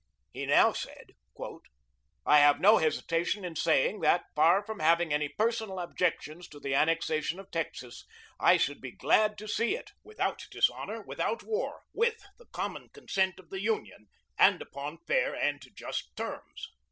He 0.33 0.47
now 0.47 0.73
said: 0.73 1.11
"I 2.25 2.39
have 2.39 2.59
no 2.59 2.79
hesitation 2.79 3.45
in 3.45 3.55
saying 3.55 3.99
that, 4.01 4.23
far 4.35 4.63
from 4.65 4.79
having 4.79 5.13
any 5.13 5.29
personal 5.29 5.77
objections 5.79 6.47
to 6.47 6.59
the 6.59 6.73
annexation 6.73 7.39
of 7.39 7.51
Texas, 7.51 8.03
I 8.39 8.57
should 8.57 8.81
be 8.81 8.89
glad 8.93 9.37
to 9.37 9.47
see 9.47 9.75
it 9.75 9.91
without 10.03 10.43
dishonor, 10.49 11.03
without 11.03 11.43
war, 11.43 11.83
with 11.93 12.19
the 12.39 12.47
common 12.47 12.89
consent 12.89 13.39
of 13.39 13.51
the 13.51 13.61
Union, 13.61 14.07
and 14.39 14.59
upon 14.59 14.97
just 15.03 15.11
and 15.11 15.63
fair 15.77 15.93
terms 16.15 16.67